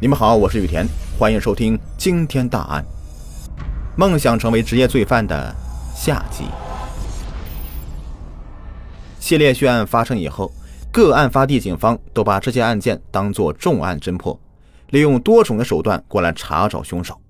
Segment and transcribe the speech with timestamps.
[0.00, 0.86] 你们好，我是雨田，
[1.18, 2.84] 欢迎收听《惊天大案》。
[3.96, 5.52] 梦想成为职业罪犯的
[5.92, 6.44] 下集。
[9.18, 10.52] 系列血案发生以后，
[10.92, 14.38] 各案发地警方都把这些案件当作重案侦破，
[14.90, 17.20] 利用多种的手段过来查找凶手。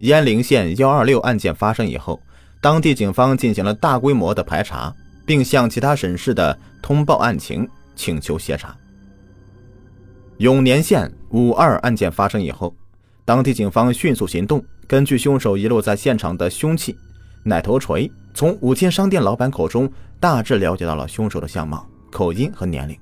[0.00, 2.20] 鄢陵县幺二六案件发生以后，
[2.60, 4.92] 当地警方进行了大规模的排查，
[5.24, 8.76] 并向其他省市的通报案情，请求协查。
[10.38, 12.74] 永年县五二案件发生以后，
[13.24, 16.96] 当地警方迅速行动，根据凶手遗落在现场的凶器——
[17.44, 22.98] 奶头锤，从五金商店老板口中大致了解到了凶手的相貌、口音和年龄。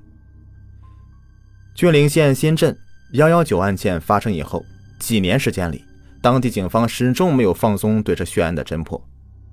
[1.73, 2.77] 峻陵县新镇
[3.13, 4.65] 幺幺九案件发生以后，
[4.99, 5.83] 几年时间里，
[6.21, 9.01] 当地警方始终没有放松对这血案的侦破，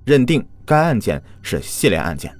[0.03, 2.35] 认定该案件是系列案件，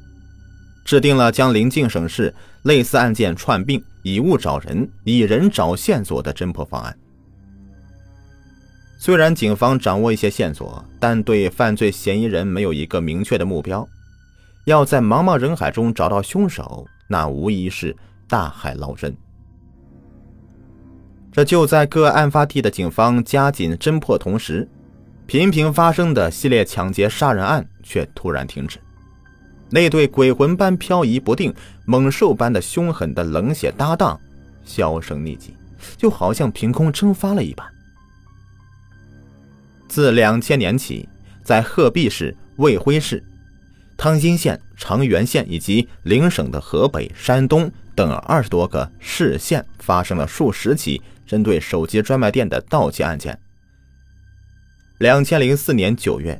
[0.85, 3.83] 制定了将邻近省市类似案件串并。
[4.07, 6.95] 以物找人，以人找线索的侦破方案。
[8.99, 13.83] 虽然警方掌握一些线索，但对犯罪嫌疑人没有一个明确的目标。
[14.65, 17.95] 要在茫茫人海中找到凶手，那无疑是
[18.27, 19.17] 大海捞针。
[21.31, 24.69] 这就在各案发地的警方加紧侦破同时，
[25.25, 28.79] 频频发生的系列抢劫杀人案却突然停止。
[29.69, 31.53] 那对鬼魂般飘移不定、
[31.85, 34.19] 猛兽般的凶狠的冷血搭档，
[34.63, 35.55] 销声匿迹，
[35.97, 37.65] 就好像凭空蒸发了一般。
[39.87, 41.09] 自两千年起，
[41.43, 43.23] 在鹤壁市、卫辉市、
[43.97, 53.37] 汤阴县、长垣县以及邻省的河北、山东等二十多个市县，发生了数十起针对手机专卖店的盗窃案件。
[54.99, 56.39] 两千零四年九月。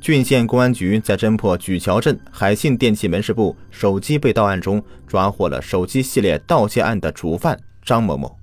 [0.00, 8.34] 郡县公安局在侦破举桥镇海信电器门市部手机被盗案中，抓获了手机系列盗窃案的主犯张某某。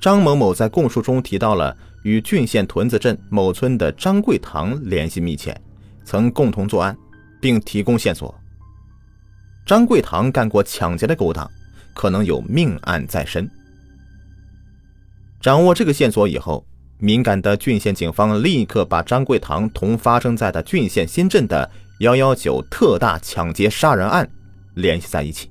[0.00, 5.54] 张某某在供述中提到了与郡县屯子镇某村的张贵堂联系密切，
[6.04, 6.96] 曾共同作案，
[7.38, 8.34] 并提供线索。
[9.66, 11.50] 张贵堂干过抢劫的勾当，
[11.92, 13.50] 可能有命案在身。
[15.38, 16.64] 掌握这个线索以后。
[16.98, 21.70] 敏感的郡县警方立刻把张贵堂同发生在的郡县新镇的
[22.00, 24.28] 幺幺九特大抢劫杀人案
[24.74, 25.50] 联系在一起。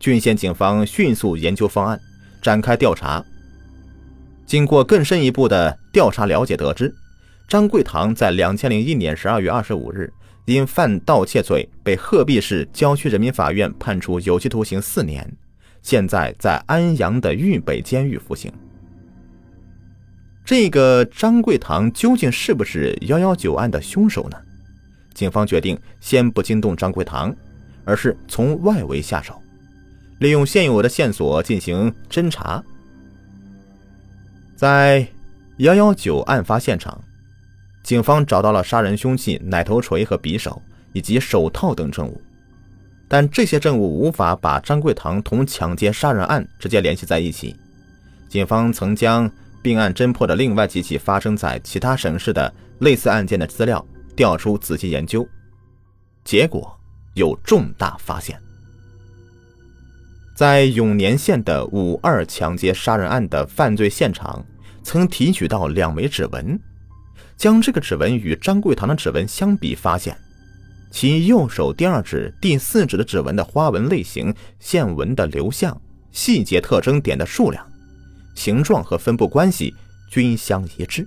[0.00, 2.00] 郡县警方迅速研究方案，
[2.42, 3.24] 展开调查。
[4.46, 6.92] 经过更深一步的调查了解，得知
[7.46, 10.12] 张贵堂在两千零一年十二月二十五日
[10.46, 15.36] 因犯盗窃罪被鹤壁市郊区人民法院判处有期徒刑四年，
[15.82, 18.52] 现在在安阳的豫北监狱服刑。
[20.50, 24.36] 这个张贵堂究竟是不是幺幺九案的凶手呢？
[25.14, 27.32] 警方决定先不惊动张贵堂，
[27.84, 29.40] 而是从外围下手，
[30.18, 32.60] 利用现有的线索进行侦查。
[34.56, 35.06] 在
[35.58, 37.00] 幺幺九案发现场，
[37.84, 40.60] 警方找到了杀人凶器奶头锤和匕首
[40.92, 42.20] 以及手套等证物，
[43.06, 47.54] 但这些证物无法把张贵堂同抢劫杀人案直接联系在一起。
[48.28, 49.30] 警方曾将。
[49.62, 53.84] 并案侦破的另外几起发生在其他省市的类似案件的资料
[54.16, 55.26] 调出仔细研究，
[56.24, 56.76] 结果
[57.14, 58.40] 有重大发现。
[60.34, 64.42] 在永年县的五二抢劫杀人案的犯罪现场，
[64.82, 66.58] 曾提取到两枚指纹，
[67.36, 70.16] 将这个指纹与张贵堂的指纹相比，发现
[70.90, 75.78] 其右手第二指、第四指的指纹的花纹类型、线纹的流向、
[76.10, 77.69] 细节特征点的数量。
[78.34, 79.74] 形状和分布关系
[80.08, 81.06] 均相一致，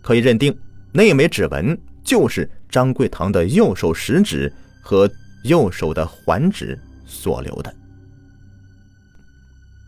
[0.00, 0.56] 可以认定
[0.92, 5.10] 那枚指纹就是张贵堂的右手食指和
[5.44, 7.74] 右手的环指所留的。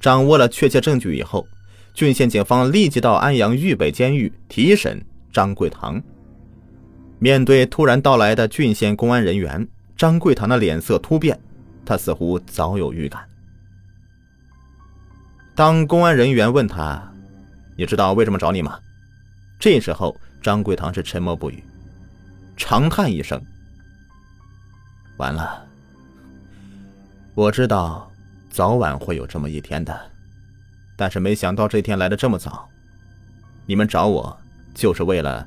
[0.00, 1.47] 掌握了确切证据以后，
[1.94, 6.03] 郡县警方立即到安阳豫北监狱提审张贵堂。
[7.19, 9.66] 面对突然到来的郡县公安人员，
[9.97, 11.41] 张贵堂的脸色突变，
[11.87, 13.22] 他似乎早有预感。
[15.55, 17.01] 当公安人员问他
[17.79, 18.77] ：“你知道为什么找你吗？”
[19.61, 21.62] 这时候，张贵堂是沉默不语，
[22.56, 23.41] 长叹一声
[25.17, 25.65] ：“完了，
[27.35, 28.11] 我知道
[28.51, 30.11] 早晚会有这么一天的，
[30.97, 32.69] 但是没想到这天来的这么早。
[33.65, 34.37] 你们找我
[34.75, 35.47] 就是为了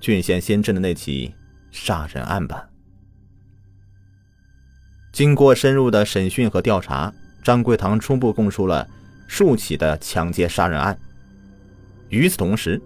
[0.00, 1.34] 郡县新镇的那起
[1.70, 2.68] 杀人案吧？”
[5.12, 7.10] 经过深入的审讯和调查，
[7.42, 8.86] 张贵堂初步供述了。
[9.30, 10.98] 数起的抢劫杀人案。
[12.08, 12.82] 与此同时，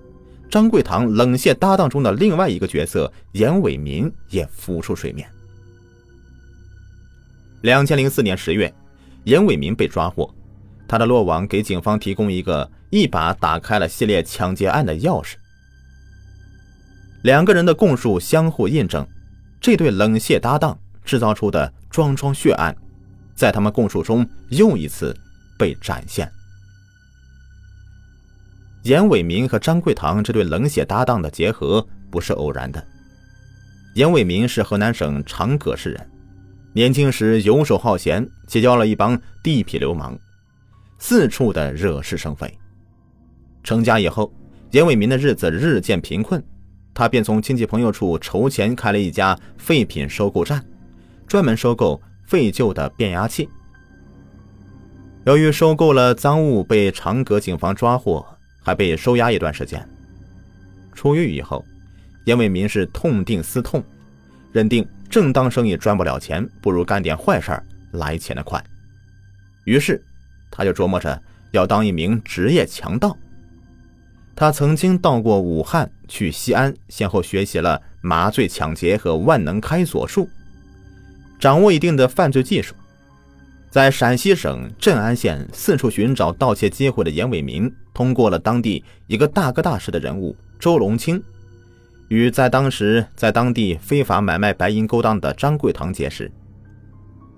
[0.50, 5.26] 张贵堂冷血搭档中的另外一个角色严伟民也浮出水面。
[7.62, 8.70] 两千零四年十月，
[9.24, 10.30] 严伟民被抓获，
[10.86, 15.36] 他的落网给警方提供一个一把打开了系列抢劫案的钥匙。
[17.22, 19.08] 两个人的供述相互印证，
[19.62, 22.76] 这对冷血搭档制造出的桩桩血案，
[23.34, 25.16] 在他们供述中又一次
[25.58, 26.30] 被展现。
[28.82, 32.86] 严伟民和张桂堂这对冷血搭档的结合不是偶然的。
[33.94, 36.10] 严伟民是河南省长葛市人，
[36.72, 40.18] 年轻时游手好闲，结交了一帮地痞流氓，
[40.98, 42.52] 四处的惹是生非。
[43.62, 44.30] 成家以后，
[44.72, 46.44] 严伟民的日子日渐贫困，
[46.92, 50.62] 他便从亲戚朋友处筹钱开了一家废品收购站，
[51.26, 53.48] 专门收购废旧的变压器。
[55.24, 58.24] 由于收购了赃物，被长葛警方抓获。
[58.66, 59.86] 还被收押一段时间。
[60.94, 61.62] 出狱以后，
[62.24, 63.84] 严伟民是痛定思痛，
[64.52, 67.52] 认定正当生意赚不了钱，不如干点坏事
[67.92, 68.64] 来钱的快。
[69.64, 70.02] 于是，
[70.50, 73.14] 他就琢磨着要当一名职业强盗。
[74.34, 80.26] 他曾经到过武汉，去西安，先后学习了麻醉抢劫和万能开锁术，
[81.38, 82.74] 掌握一定的犯罪技术。
[83.74, 91.20] 在陕西省镇安县四处寻找盗窃机会的严伟民，通过了当地一个大哥大式的人物周龙清，
[92.06, 96.30] 与在当时在当地非法买卖白银勾当的张桂堂结识。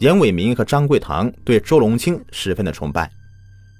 [0.00, 3.11] 严伟民和张桂堂对周龙清十分的崇拜，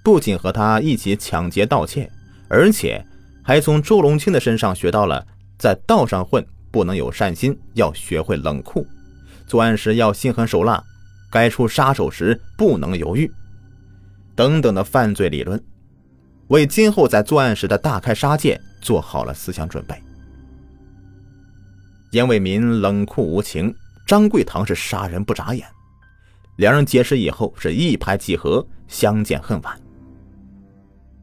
[0.03, 2.11] 不仅和他一起抢劫盗窃，
[2.49, 3.05] 而且
[3.45, 5.23] 还从周龙清的身上学到了
[5.59, 8.87] 在道上混不能有善心，要学会冷酷，
[9.47, 10.83] 作案时要心狠手辣。
[11.31, 13.31] 该出杀手时不能犹豫，
[14.35, 15.63] 等等的犯罪理论，
[16.49, 19.95] 为今后在作案时的大开杀戒做好了思想准备。
[22.13, 23.75] 严伟民冷酷无情，
[24.07, 25.67] 张桂堂是杀人不眨眼。
[26.57, 29.79] 两人结识以后是一拍即合，相见恨晚。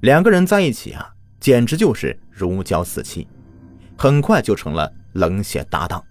[0.01, 1.09] 两个人在一起啊，
[1.39, 3.27] 简直就是如胶似漆，
[3.97, 6.03] 很快就成了冷血搭档，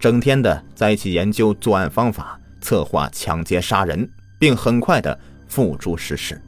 [0.00, 2.40] 整天的在一起研究作案方法。
[2.64, 4.08] 策划抢劫杀人，
[4.38, 6.40] 并很快的付诸实施。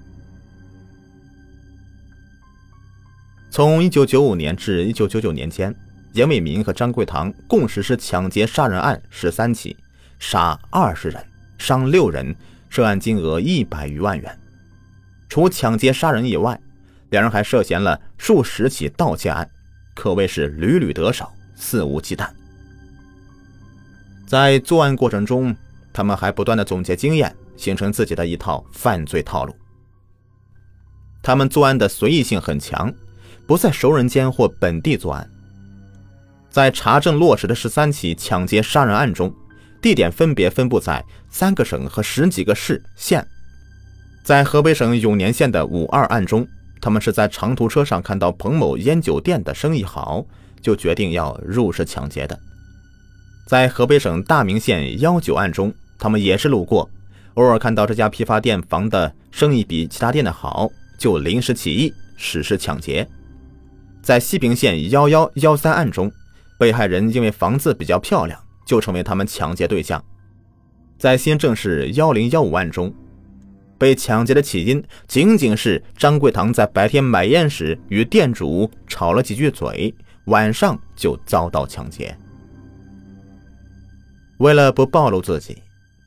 [3.50, 5.74] 从一九九五年至一九九九年间，
[6.14, 9.76] 严伟民和张桂堂共实施抢劫杀人案十三起，
[10.18, 11.22] 杀二十人，
[11.58, 12.34] 伤六人，
[12.70, 14.38] 涉案金额一百余万元。
[15.28, 16.58] 除抢劫杀人以外，
[17.10, 19.46] 两人还涉嫌了数十起盗窃案，
[19.94, 22.26] 可谓是屡屡得手，肆无忌惮。
[24.26, 25.54] 在作案过程中，
[25.96, 29.56] 他们还不断的总结经验，形成自己的一套犯罪套路。
[31.22, 32.92] 他们作案的随意性很强，
[33.46, 35.26] 不在熟人间或本地作案。
[36.50, 39.34] 在查证落实的十三起抢劫杀人案中，
[39.80, 43.26] 地点分别分布在三个省和十几个市县。
[44.22, 46.46] 在河北省永年县的五二案中，
[46.78, 50.22] 他们是在长途车上看到彭某烟酒店的生意好，
[50.60, 52.38] 就决定要入室抢劫的。
[53.46, 55.72] 在河北省大名县幺九案中。
[56.06, 56.88] 他们也是路过，
[57.34, 63.04] 偶尔看到这家批发店房的生意比其他店的好，就临时起意实施抢劫。
[64.02, 66.08] 在西平县幺幺幺三案中，
[66.60, 70.00] 被害人因为房子比较漂亮，就成为他们抢劫对象。
[70.96, 72.94] 在新郑市幺零幺五案中，
[73.76, 79.92] 被抢劫的起因仅仅是张桂堂在白天买烟时与店主吵了几句嘴，
[80.26, 82.16] 晚上就遭到抢劫。
[84.36, 85.58] 为了不暴露自己。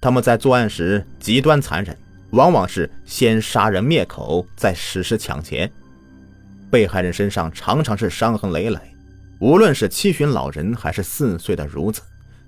[0.02, 1.98] 他们在作案时极端残忍，
[2.32, 5.70] 往往是先杀人灭口，再实施抢劫。
[6.72, 8.80] 被害人身上常常是伤痕累累，
[9.40, 12.02] 无论是七旬老人还是四岁的孺子，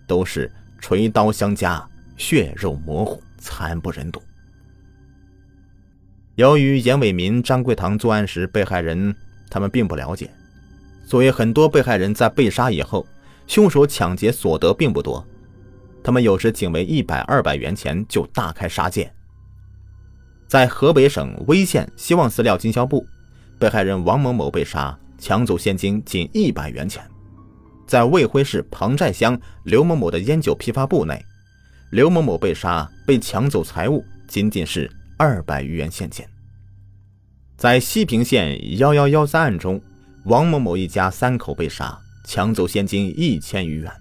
[0.07, 1.83] 都是锤刀相加，
[2.15, 4.21] 血肉模糊，惨不忍睹。
[6.35, 9.13] 由于严伟民、张桂堂作案时被害人
[9.49, 10.31] 他们并不了解，
[11.05, 13.05] 所以很多被害人在被杀以后，
[13.45, 15.25] 凶手抢劫所得并不多。
[16.03, 19.11] 他们有时仅为一百、二百元钱就大开杀戒。
[20.47, 23.05] 在河北省威县希望饲料经销部，
[23.59, 27.03] 被害人王某某被杀，抢走现金仅一百元钱；
[27.87, 31.23] 在卫辉市庞寨乡刘某某的烟酒批发部内，
[31.91, 36.25] 刘某某被杀，被抢走财物仅仅是二百余元现金。
[37.55, 39.79] 在西平县幺幺幺三案中，
[40.25, 43.91] 王某某一家三口被杀，抢走现金一千余元。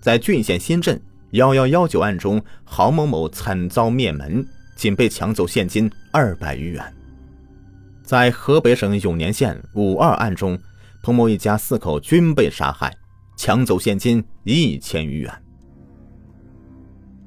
[0.00, 1.00] 在浚县新镇。
[1.32, 6.84] 幺幺幺九案中，郝某某惨遭灭门，仅被抢走现金二百余元。
[8.02, 10.56] 在河北省永年县五二案中，
[11.02, 12.96] 彭某一家四口均被杀害，
[13.36, 15.32] 抢走现金一千余元。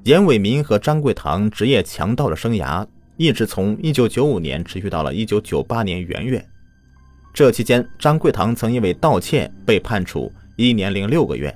[0.05, 2.87] 严伟民和张桂堂职业强盗的生涯
[3.17, 6.43] 一直从1995年持续到了1998年元月。
[7.33, 11.55] 这期间，张贵堂曾因为盗窃被判处一年零六个月。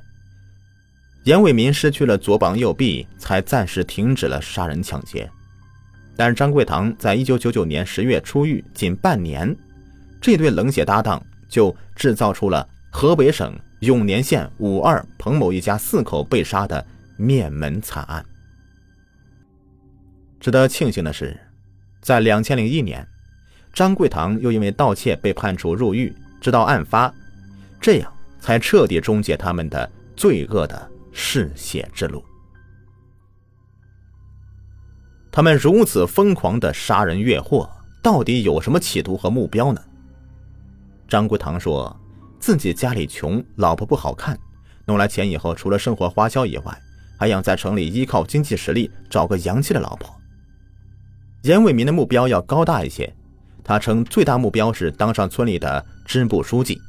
[1.24, 5.30] 严伟民失去了左膀右臂，才暂时停止了杀人抢劫。
[6.16, 9.56] 但是张贵堂在1999年十月出狱，仅半年，
[10.22, 16.86] 这对冷血搭档就制造出了河北省永年县五二彭某一家四口被杀的
[17.18, 18.24] 灭门惨案。
[20.40, 21.40] 值得庆幸的是，
[22.02, 23.08] 在2001年。
[23.74, 27.12] 张贵堂又因为盗窃被判处入狱，直到案发，
[27.82, 32.24] 这样才彻底终结他们的罪恶的嗜血之路。
[35.32, 37.70] 他们如此疯狂的杀人越货，
[38.02, 39.82] 到底有什么企图和目标呢？
[41.08, 41.96] 张国堂说
[42.40, 44.38] 自己家里穷，老婆不好看，
[44.86, 46.82] 弄来钱以后，除了生活花销以外，
[47.18, 50.14] 还想在城里依靠经济实力找个洋气的老婆。
[51.44, 53.14] 严伟民的目标要高大一些。
[53.66, 56.82] 他称最大目标是当上村里的支部书记。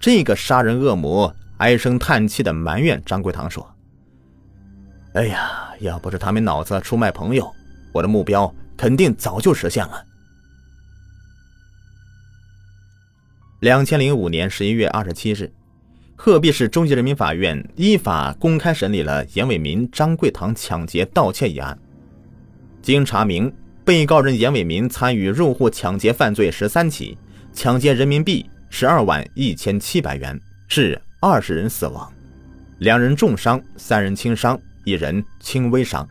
[0.00, 3.66] 这个杀人恶魔唉声叹气的埋怨张贵堂说
[5.14, 7.50] ：“哎呀，要不是他没脑子出卖朋友，
[7.92, 10.04] 我的目标肯定早就实现了。”
[13.60, 15.50] 两千零五年十一月二十七日，
[16.14, 21.76] 鹤壁市中级人民法院依法公开审理了严伟民、张贵堂抢劫盗窃一案。
[22.82, 23.52] 经查明。
[23.86, 27.16] 被告人严伟民参与入户抢劫犯罪十三起，
[27.52, 32.12] 抢劫人民币十二万一千七百元，是二十人死亡，
[32.78, 36.06] 两人重伤，三人轻伤，一人轻微伤。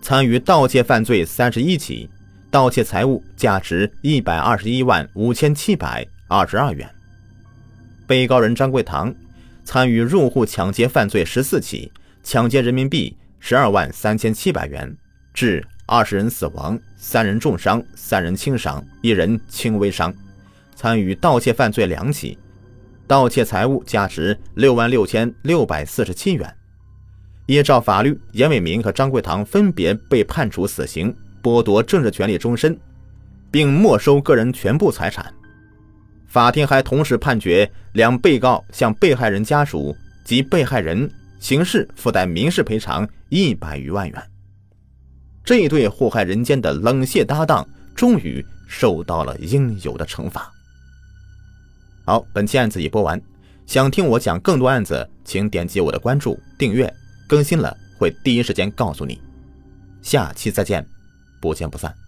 [0.00, 2.08] 参与盗窃犯罪三十一起，
[2.50, 6.88] 盗窃财物价值一百二十一万五千七百二十二元。
[8.06, 9.14] 被告人张贵堂
[9.64, 11.90] 参与入户抢劫犯罪十四起，
[12.22, 14.96] 抢劫人民币十二万三千七百元，
[15.32, 15.64] 致。
[15.86, 20.14] 二十人死亡，三人重伤，三人轻伤，一人轻微伤。
[20.74, 22.38] 参与盗窃犯罪两起，
[23.06, 26.54] 盗窃财物价值六万六千六百四十七元。
[27.46, 32.78] 依照法律，严伟民和张贵堂分别被判处死刑，剥夺政治权利终身，
[33.50, 35.32] 并没收个人全部财产。
[36.26, 39.94] 法庭还同时判决两被告向被害人家属
[40.24, 41.08] 及被害人
[41.38, 44.22] 刑事附带民事赔偿一百余万元。
[45.44, 50.50] 这一对祸害人间的冷血搭档，终于受到了应有的惩罚。
[52.06, 53.20] 好，本期案子已播完。
[53.66, 56.92] 想听我讲更多案子，请点击我的关注、订阅，
[57.26, 59.18] 更新了会第一时间告诉你。
[60.02, 60.86] 下期再见，
[61.40, 62.03] 不见不散。